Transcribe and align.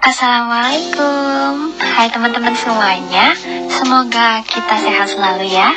Assalamualaikum 0.00 1.76
Hai 1.76 2.08
teman-teman 2.08 2.56
semuanya 2.56 3.36
Semoga 3.68 4.40
kita 4.48 4.80
sehat 4.80 5.12
selalu 5.12 5.52
ya 5.52 5.76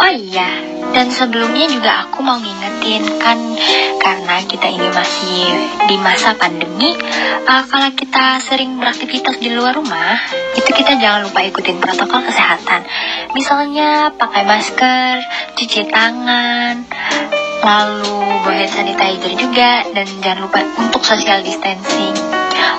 Oh 0.00 0.08
iya, 0.14 0.62
dan 0.96 1.10
sebelumnya 1.10 1.68
juga 1.68 2.06
aku 2.06 2.24
mau 2.24 2.40
ngingetin 2.40 3.04
kan 3.20 3.36
karena 4.00 4.40
kita 4.48 4.64
ini 4.72 4.88
masih 4.88 5.44
di 5.92 5.96
masa 6.00 6.32
pandemi, 6.40 6.96
uh, 7.44 7.62
kalau 7.68 7.92
kita 7.92 8.40
sering 8.40 8.80
beraktivitas 8.80 9.36
di 9.44 9.52
luar 9.52 9.76
rumah, 9.76 10.16
itu 10.56 10.72
kita 10.72 10.96
jangan 10.96 11.28
lupa 11.28 11.44
ikutin 11.44 11.84
protokol 11.84 12.24
kesehatan. 12.24 12.88
Misalnya 13.36 14.16
pakai 14.16 14.48
masker, 14.48 15.20
cuci 15.60 15.92
tangan, 15.92 16.88
lalu 17.60 18.24
hand 18.40 18.72
sanitizer 18.72 19.36
juga, 19.36 19.84
dan 19.92 20.08
jangan 20.24 20.48
lupa 20.48 20.64
untuk 20.80 21.04
social 21.04 21.44
distancing. 21.44 22.16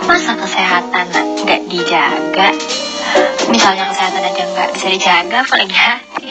Masa 0.05 0.37
kesehatan 0.37 1.05
nggak 1.45 1.61
dijaga? 1.69 2.49
Misalnya 3.51 3.85
kesehatan 3.91 4.21
aja 4.23 4.43
nggak 4.47 4.69
bisa 4.75 4.87
dijaga, 4.89 5.37
apalagi 5.43 5.77
hati. 5.77 6.29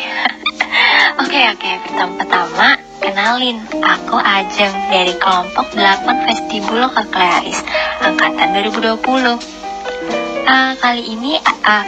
Oke 1.21 1.41
oke, 1.53 1.71
pertama-tama 1.87 2.69
kenalin 3.01 3.59
aku 3.83 4.17
Ajeng 4.21 4.75
dari 4.89 5.15
kelompok 5.19 5.73
8 5.75 6.27
Vestibulo 6.27 6.89
Kaklearis 6.91 7.61
angkatan 8.01 8.57
2020. 8.57 9.01
Uh, 10.51 10.73
kali 10.83 11.03
ini 11.07 11.39
uh, 11.43 11.85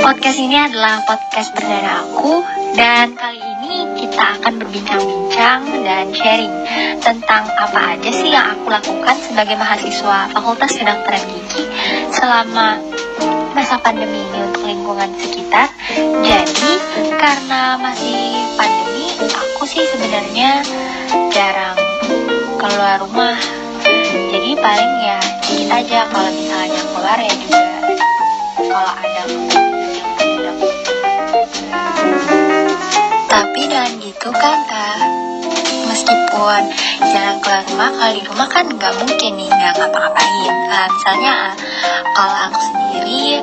podcast 0.00 0.38
ini 0.40 0.56
adalah 0.56 1.04
podcast 1.04 1.52
perdana 1.52 2.06
aku 2.06 2.40
dan 2.72 3.12
kali 3.12 3.36
ini 3.36 3.51
kita 4.12 4.44
akan 4.44 4.60
berbincang-bincang 4.60 5.60
dan 5.88 6.12
sharing 6.12 6.52
tentang 7.00 7.48
apa 7.48 7.96
aja 7.96 8.12
sih 8.12 8.28
yang 8.28 8.44
aku 8.44 8.68
lakukan 8.68 9.16
sebagai 9.24 9.56
mahasiswa 9.56 10.28
Fakultas 10.36 10.76
Kedokteran 10.76 11.24
Gigi 11.32 11.64
selama 12.12 12.76
masa 13.56 13.80
pandemi 13.80 14.20
ini 14.20 14.38
untuk 14.44 14.68
lingkungan 14.68 15.16
sekitar. 15.16 15.72
Jadi 16.28 16.72
karena 17.16 17.80
masih 17.80 18.36
pandemi, 18.60 19.16
aku 19.32 19.64
sih 19.64 19.80
sebenarnya 19.96 20.60
jarang 21.32 21.80
keluar 22.60 23.00
rumah. 23.00 23.40
Jadi 24.28 24.60
paling 24.60 24.92
ya 25.08 25.20
dikit 25.48 25.72
aja 25.72 26.04
kalau 26.12 26.28
misalnya 26.36 26.80
keluar 26.92 27.16
ya 27.16 27.32
juga 27.32 27.60
kalau 28.60 28.92
ada 28.92 29.22
tapi 30.44 30.71
gitu 34.22 34.38
kan 34.38 34.54
uh, 34.70 35.02
meskipun 35.90 36.62
jalan 37.10 37.36
keluar 37.42 37.66
rumah 37.66 37.90
kalau 37.90 38.12
di 38.14 38.22
rumah 38.22 38.46
kan 38.46 38.70
nggak 38.70 38.94
mungkin 39.02 39.34
nih 39.34 39.50
nggak 39.50 39.74
ngapa-ngapain. 39.82 40.54
Uh, 40.70 40.86
misalnya 40.94 41.34
kalau 42.14 42.36
aku 42.46 42.60
sendiri 42.70 43.42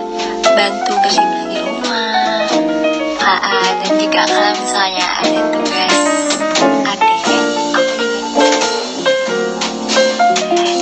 bantu 0.55 0.95
bersih 1.03 1.19
bersih 1.19 1.59
rumah. 1.67 2.47
Uh, 3.19 3.71
dan 3.83 3.91
juga 3.99 4.21
kalau 4.23 4.51
misalnya 4.55 5.05
ada 5.19 5.41
tugas 5.51 5.95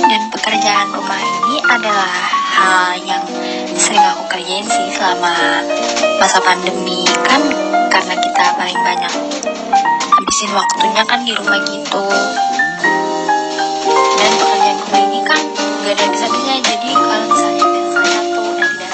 dan 0.06 0.22
pekerjaan 0.30 0.88
rumah 0.94 1.18
ini 1.18 1.56
adalah 1.74 2.14
hal 2.54 3.02
yang 3.02 3.24
sering 3.74 4.06
aku 4.14 4.30
kerjain 4.30 4.62
sih 4.62 4.94
selama 4.94 5.66
masa 6.22 6.38
pandemi. 6.38 7.02
Kan 7.26 7.42
karena 7.90 8.14
kita 8.14 8.44
paling 8.54 8.78
banyak 8.86 9.12
habisin 10.38 10.54
waktunya 10.54 11.02
kan 11.02 11.20
di 11.26 11.34
rumah 11.34 11.58
gitu. 11.66 12.04
Dan 14.14 14.32
pekerjaan 14.38 14.78
rumah 14.86 15.02
ini 15.10 15.20
kan 15.26 15.42
gak 15.82 15.98
ada 15.98 16.04
bisa-bisa 16.14 16.54
jadi 16.62 16.90
kalau 16.94 17.26
misalnya 17.26 17.66
satu 17.90 18.42
dan 18.54 18.70
tidak 18.70 18.92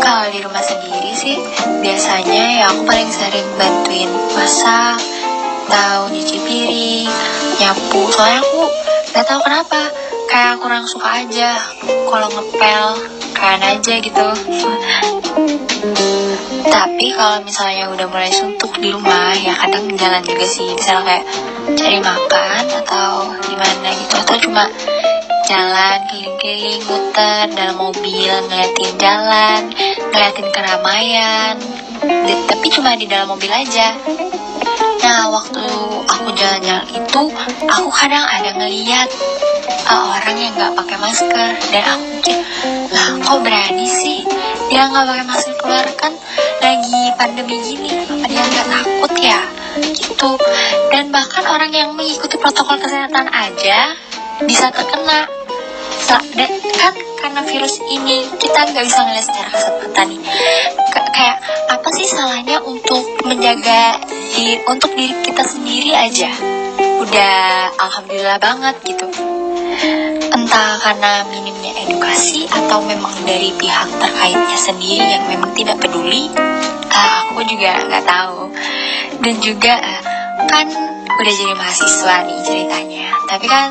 kalau 0.00 0.26
di 0.32 0.40
rumah 0.40 0.64
sendiri 0.64 1.12
sih 1.12 1.36
biasanya 1.84 2.44
ya 2.56 2.64
aku 2.72 2.88
paling 2.88 3.12
sering 3.12 3.44
bantuin 3.60 4.08
masak 4.32 4.96
atau 5.68 6.08
nyuci 6.08 6.40
piring 6.40 7.12
nyapu. 7.60 8.00
Soalnya 8.16 8.40
aku 8.48 8.64
gak 9.12 9.28
tahu 9.28 9.44
kenapa 9.44 9.92
kayak 10.32 10.56
kurang 10.56 10.88
suka 10.88 11.20
aja 11.20 11.60
kalau 11.84 12.32
ngepel 12.32 12.96
keren 13.36 13.60
aja 13.60 13.94
gitu 14.00 14.28
tapi 16.76 17.08
kalau 17.16 17.40
misalnya 17.40 17.88
udah 17.88 18.04
mulai 18.12 18.28
suntuk 18.28 18.68
di 18.76 18.92
rumah 18.92 19.32
ya 19.32 19.56
kadang 19.56 19.88
jalan 19.96 20.20
juga 20.20 20.44
sih. 20.44 20.68
Misalnya 20.76 21.08
kayak 21.08 21.24
cari 21.72 21.98
makan 22.04 22.64
atau 22.84 23.32
gimana 23.48 23.88
gitu. 23.96 24.14
Atau 24.20 24.36
cuma 24.44 24.68
jalan 25.48 25.98
keliling-keliling 26.12 26.84
muter 26.84 27.48
dalam 27.56 27.76
mobil 27.80 28.28
ngeliatin 28.52 28.92
jalan 29.00 29.72
ngeliatin 30.12 30.48
keramaian. 30.52 31.56
Tapi 32.44 32.66
cuma 32.68 32.92
di 32.92 33.08
dalam 33.08 33.32
mobil 33.32 33.48
aja. 33.48 33.96
Nah 35.00 35.32
waktu 35.32 35.64
aku 36.12 36.28
jalan-jalan 36.36 36.84
itu 36.92 37.22
aku 37.72 37.88
kadang 37.88 38.28
ada 38.28 38.52
ngeliat 38.52 39.08
uh, 39.88 40.12
orang 40.12 40.36
yang 40.36 40.52
nggak 40.52 40.76
pakai 40.76 40.96
masker. 41.00 41.48
Dan 41.72 41.84
aku 41.88 42.36
lah 42.92 43.08
kok 43.24 43.40
berani 43.40 43.88
sih? 43.88 44.28
Dia 44.68 44.92
nggak 44.92 45.08
pakai 45.08 45.24
masker 45.24 45.54
keluar 45.56 45.88
kan 45.96 46.12
lagi 46.86 47.10
pandemi 47.18 47.58
gini 47.66 47.90
apa 47.98 48.30
dia 48.30 48.42
nggak 48.46 48.68
takut 48.70 49.12
ya? 49.18 49.42
Gitu. 49.82 50.30
Dan 50.94 51.10
bahkan 51.10 51.42
orang 51.50 51.74
yang 51.74 51.90
mengikuti 51.98 52.38
protokol 52.38 52.78
kesehatan 52.78 53.26
aja 53.26 53.98
bisa 54.46 54.70
terkena. 54.70 55.26
Dan 56.38 56.46
kan 56.78 56.94
karena 57.18 57.42
virus 57.42 57.82
ini 57.90 58.30
kita 58.38 58.70
nggak 58.70 58.86
bisa 58.86 59.02
ngeliat 59.02 59.26
secara 59.26 59.50
kasat 59.50 59.74
mata 59.82 60.02
nih. 60.06 60.20
K- 60.94 61.10
kayak 61.10 61.36
apa 61.74 61.88
sih 61.90 62.06
salahnya 62.06 62.62
untuk 62.62 63.02
menjaga 63.26 63.98
di 64.38 64.62
untuk 64.70 64.94
diri 64.94 65.26
kita 65.26 65.42
sendiri 65.42 65.90
aja? 65.90 66.30
Udah 67.02 67.74
alhamdulillah 67.82 68.38
banget 68.38 68.78
gitu. 68.86 69.10
Entah 70.30 70.78
karena 70.78 71.26
minimnya 71.34 71.74
edukasi 71.82 72.46
atau 72.46 72.78
memang 72.86 73.12
dari 73.26 73.50
pihak 73.58 73.90
terkaitnya 73.98 74.54
sendiri 74.54 75.18
yang 75.18 75.26
memang 75.26 75.50
tidak 75.58 75.82
peduli 75.82 76.30
aku 76.96 77.44
juga 77.44 77.84
nggak 77.84 78.04
tahu. 78.04 78.40
Dan 79.20 79.34
juga 79.40 79.74
ah, 79.80 80.02
kan 80.48 80.66
udah 81.16 81.32
jadi 81.32 81.54
mahasiswa 81.56 82.14
nih 82.28 82.38
ceritanya. 82.44 83.08
Tapi 83.26 83.46
kan 83.48 83.70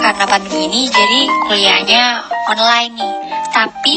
karena 0.00 0.24
pandemi 0.24 0.68
ini 0.68 0.82
jadi 0.88 1.20
kuliahnya 1.48 2.04
online 2.48 2.92
nih. 2.96 3.14
Tapi 3.52 3.96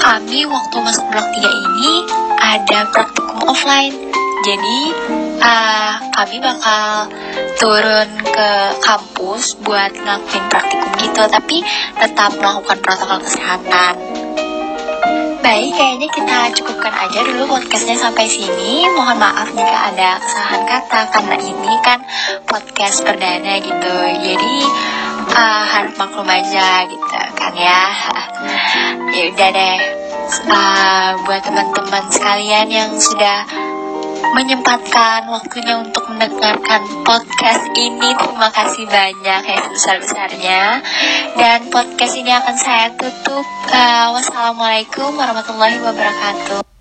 kami 0.00 0.38
waktu 0.48 0.76
masuk 0.80 1.04
blok 1.10 1.26
3 1.28 1.44
ini 1.44 1.92
ada 2.40 2.78
praktikum 2.90 3.38
offline. 3.50 3.94
Jadi 4.44 4.78
uh, 5.40 5.92
kami 6.12 6.36
bakal 6.36 7.08
turun 7.56 8.08
ke 8.20 8.50
kampus 8.84 9.56
buat 9.64 9.88
ngelakuin 9.94 10.44
praktikum 10.52 10.90
gitu. 11.00 11.22
Tapi 11.24 11.56
tetap 11.96 12.36
melakukan 12.36 12.78
protokol 12.84 13.18
kesehatan 13.24 14.13
Baik, 15.54 15.70
kayaknya 15.70 16.08
kita 16.10 16.38
cukupkan 16.58 16.90
aja 16.90 17.22
dulu 17.30 17.46
podcastnya 17.46 17.94
sampai 17.94 18.26
sini. 18.26 18.90
Mohon 18.90 19.22
maaf 19.22 19.46
jika 19.54 19.94
ada 19.94 20.18
kesalahan 20.18 20.62
kata 20.66 21.00
karena 21.14 21.36
ini 21.46 21.74
kan 21.78 22.02
podcast 22.42 23.06
perdana 23.06 23.62
gitu. 23.62 23.94
Jadi 24.18 24.54
uh, 25.30 25.62
harus 25.62 25.94
maklum 25.94 26.26
aja 26.26 26.90
gitu 26.90 27.06
kan 27.38 27.54
ya. 27.54 27.82
ya 29.14 29.22
udah 29.30 29.50
deh. 29.54 29.78
Uh, 30.50 31.22
buat 31.22 31.46
teman-teman 31.46 32.02
sekalian 32.10 32.66
yang 32.74 32.90
sudah 32.98 33.46
menyempatkan 34.34 35.30
waktunya 35.30 35.78
untuk 35.78 36.10
mendengarkan 36.10 36.82
podcast 37.06 37.70
ini. 37.78 38.10
Terima 38.18 38.50
kasih 38.50 38.84
banyak 38.90 39.40
ya 39.46 39.58
sebesar-besarnya. 39.70 40.62
Dan 41.38 41.70
podcast 41.70 42.18
ini 42.18 42.34
akan 42.34 42.56
saya 42.58 42.90
tutup. 42.98 43.46
Uh, 43.70 44.12
wassalamualaikum 44.18 45.14
warahmatullahi 45.14 45.78
wabarakatuh. 45.78 46.73